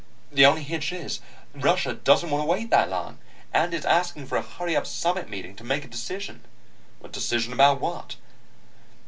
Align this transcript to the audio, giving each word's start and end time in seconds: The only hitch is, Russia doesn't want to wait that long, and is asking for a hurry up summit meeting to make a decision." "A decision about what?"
The 0.31 0.47
only 0.47 0.63
hitch 0.63 0.91
is, 0.91 1.19
Russia 1.53 1.93
doesn't 1.93 2.31
want 2.31 2.41
to 2.41 2.47
wait 2.47 2.71
that 2.71 2.89
long, 2.89 3.19
and 3.53 3.71
is 3.71 3.85
asking 3.85 4.25
for 4.25 4.35
a 4.35 4.41
hurry 4.41 4.75
up 4.75 4.87
summit 4.87 5.29
meeting 5.29 5.55
to 5.57 5.63
make 5.63 5.85
a 5.85 5.87
decision." 5.87 6.43
"A 7.03 7.07
decision 7.07 7.53
about 7.53 7.79
what?" 7.79 8.15